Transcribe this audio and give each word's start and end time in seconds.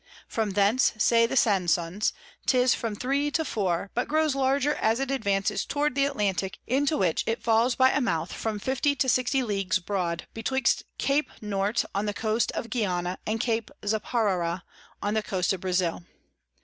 From 0.27 0.53
thence, 0.53 0.93
say 0.97 1.27
the 1.27 1.35
Sansons, 1.37 2.11
'tis 2.47 2.73
from 2.73 2.95
3 2.95 3.29
to 3.29 3.45
4, 3.45 3.91
but 3.93 4.07
grows 4.07 4.33
larger 4.33 4.73
as 4.73 4.99
it 4.99 5.11
advances 5.11 5.63
towards 5.63 5.93
the 5.93 6.05
Atlantick, 6.05 6.55
into 6.65 6.97
which 6.97 7.23
it 7.27 7.43
falls 7.43 7.75
by 7.75 7.91
a 7.91 8.01
Mouth 8.01 8.33
from 8.33 8.57
50 8.57 8.95
to 8.95 9.07
60 9.07 9.43
Leagues 9.43 9.77
broad, 9.77 10.25
betwixt 10.33 10.85
Cape 10.97 11.29
Nort 11.39 11.85
on 11.93 12.07
the 12.07 12.15
Coast 12.15 12.51
of 12.53 12.71
Guaiana, 12.71 13.19
and 13.27 13.39
Cape 13.39 13.69
Zaparara 13.83 14.63
on 15.03 15.13
the 15.13 15.21
Coast 15.21 15.53
of 15.53 15.61
Brazile. 15.61 16.03